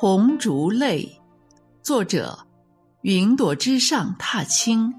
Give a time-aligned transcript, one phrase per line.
[0.00, 1.20] 红烛泪，
[1.82, 2.46] 作者：
[3.00, 4.94] 云朵之上踏青，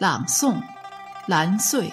[0.00, 0.60] 朗诵：
[1.28, 1.92] 蓝穗。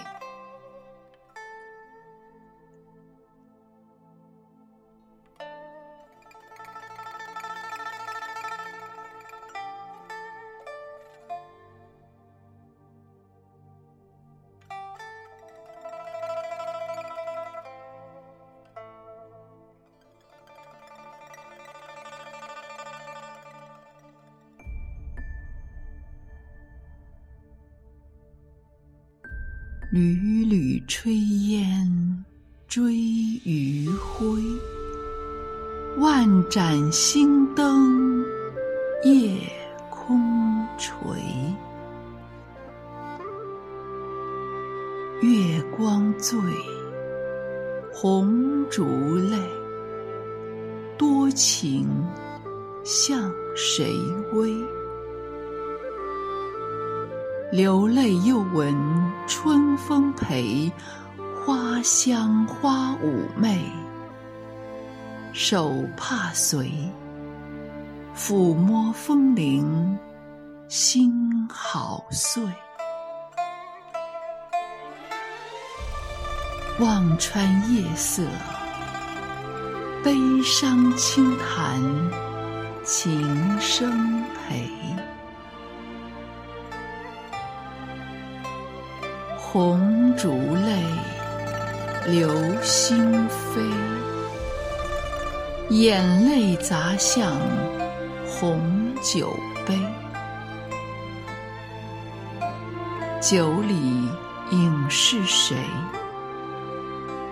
[29.96, 31.12] 缕缕炊
[31.50, 32.26] 烟
[32.68, 32.96] 追
[33.46, 34.42] 余晖，
[36.00, 38.26] 万盏星灯
[39.04, 39.38] 夜
[39.92, 40.20] 空
[40.80, 40.98] 垂。
[45.22, 46.40] 月光醉，
[47.94, 48.84] 红烛
[49.16, 49.38] 泪，
[50.98, 51.88] 多情
[52.84, 53.94] 向谁
[54.34, 54.52] 微？
[57.54, 58.76] 流泪又闻
[59.28, 60.72] 春风陪，
[61.46, 63.64] 花香花妩媚。
[65.34, 66.72] 手帕随，
[68.18, 69.96] 抚摸风铃，
[70.68, 72.44] 心好碎。
[76.80, 78.24] 望穿夜色，
[80.04, 81.80] 悲伤轻弹，
[82.84, 83.24] 琴
[83.60, 84.73] 声陪。
[89.54, 90.84] 红烛泪，
[92.08, 92.28] 流
[92.64, 93.62] 星飞，
[95.70, 97.38] 眼泪砸向
[98.26, 98.60] 红
[99.00, 99.32] 酒
[99.64, 99.78] 杯。
[103.22, 104.10] 酒里
[104.50, 105.56] 影是谁？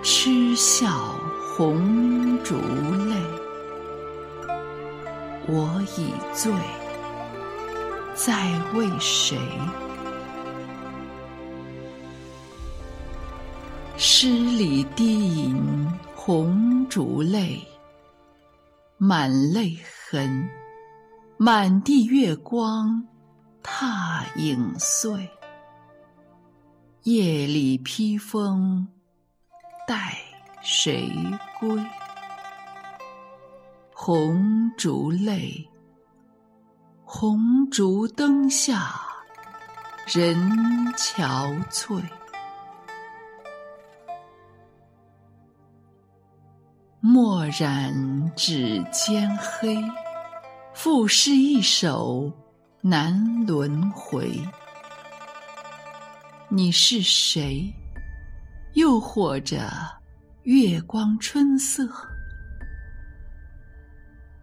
[0.04, 1.16] 痴笑
[1.58, 2.56] 红烛
[3.10, 3.16] 泪。
[5.48, 6.54] 我已醉，
[8.14, 9.40] 在为谁？
[14.04, 17.64] 诗里低吟红烛泪，
[18.98, 19.78] 满泪
[20.10, 20.50] 痕，
[21.38, 23.08] 满地月光
[23.62, 25.30] 踏影碎。
[27.04, 28.88] 夜里披风
[29.88, 30.18] 待
[30.64, 31.14] 谁
[31.60, 31.80] 归？
[33.94, 35.70] 红烛泪，
[37.04, 39.00] 红烛灯下
[40.08, 40.36] 人
[40.98, 42.02] 憔悴。
[47.04, 49.76] 墨染指尖黑，
[50.72, 52.32] 赋诗一首
[52.80, 54.40] 难轮回。
[56.48, 57.74] 你是谁？
[58.76, 59.58] 又或者
[60.44, 61.90] 月光春色？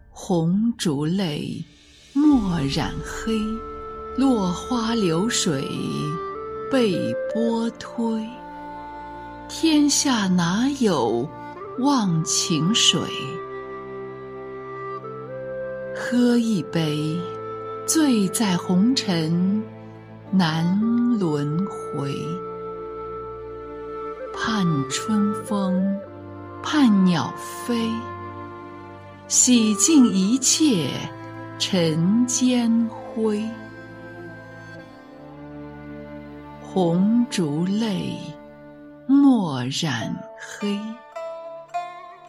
[0.09, 1.63] 红烛泪，
[2.11, 3.39] 墨染黑，
[4.17, 5.65] 落花流水
[6.69, 8.27] 被波推。
[9.47, 11.25] 天下哪有？
[11.79, 12.99] 忘情水，
[15.95, 17.17] 喝一杯，
[17.85, 19.63] 醉在红尘，
[20.29, 20.77] 难
[21.17, 22.13] 轮回。
[24.35, 25.97] 盼春风，
[26.61, 27.33] 盼鸟
[27.65, 27.89] 飞，
[29.29, 30.89] 洗尽一切
[31.57, 33.41] 尘间灰。
[36.61, 38.17] 红烛泪，
[39.07, 40.13] 墨染
[40.59, 40.77] 黑。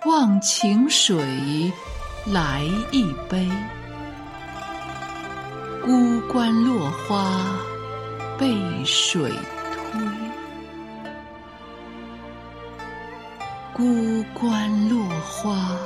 [0.07, 1.71] 忘情水，
[2.25, 3.47] 来一杯。
[5.85, 7.43] 孤关落花
[8.39, 10.01] 被水推，
[13.75, 15.77] 孤关落花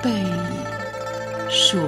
[0.00, 0.12] 被
[1.48, 1.80] 水。